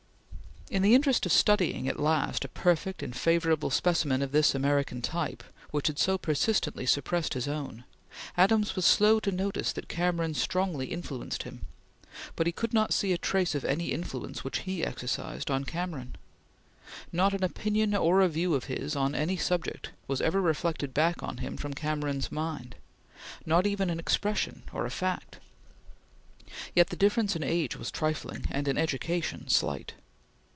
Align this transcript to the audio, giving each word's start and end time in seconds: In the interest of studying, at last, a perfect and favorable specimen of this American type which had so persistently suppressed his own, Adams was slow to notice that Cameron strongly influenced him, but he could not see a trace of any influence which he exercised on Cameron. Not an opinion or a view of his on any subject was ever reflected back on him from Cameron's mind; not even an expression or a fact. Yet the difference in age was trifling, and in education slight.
In 0.77 0.83
the 0.83 0.95
interest 0.95 1.25
of 1.25 1.33
studying, 1.33 1.89
at 1.89 1.99
last, 1.99 2.45
a 2.45 2.47
perfect 2.47 3.03
and 3.03 3.13
favorable 3.13 3.69
specimen 3.69 4.21
of 4.21 4.31
this 4.31 4.55
American 4.55 5.01
type 5.01 5.43
which 5.71 5.87
had 5.87 5.99
so 5.99 6.17
persistently 6.17 6.85
suppressed 6.85 7.33
his 7.33 7.45
own, 7.45 7.83
Adams 8.37 8.73
was 8.77 8.85
slow 8.85 9.19
to 9.19 9.33
notice 9.33 9.73
that 9.73 9.89
Cameron 9.89 10.33
strongly 10.33 10.87
influenced 10.93 11.43
him, 11.43 11.65
but 12.37 12.47
he 12.47 12.53
could 12.53 12.73
not 12.73 12.93
see 12.93 13.11
a 13.11 13.17
trace 13.17 13.53
of 13.53 13.65
any 13.65 13.91
influence 13.91 14.45
which 14.45 14.59
he 14.59 14.81
exercised 14.81 15.51
on 15.51 15.65
Cameron. 15.65 16.15
Not 17.11 17.33
an 17.33 17.43
opinion 17.43 17.93
or 17.93 18.21
a 18.21 18.29
view 18.29 18.53
of 18.53 18.63
his 18.71 18.95
on 18.95 19.13
any 19.13 19.35
subject 19.35 19.89
was 20.07 20.21
ever 20.21 20.39
reflected 20.39 20.93
back 20.93 21.21
on 21.21 21.39
him 21.39 21.57
from 21.57 21.73
Cameron's 21.73 22.31
mind; 22.31 22.77
not 23.45 23.67
even 23.67 23.89
an 23.89 23.99
expression 23.99 24.63
or 24.71 24.85
a 24.85 24.89
fact. 24.89 25.41
Yet 26.73 26.91
the 26.91 26.95
difference 26.95 27.35
in 27.35 27.43
age 27.43 27.75
was 27.75 27.91
trifling, 27.91 28.45
and 28.49 28.69
in 28.69 28.77
education 28.77 29.49
slight. 29.49 29.95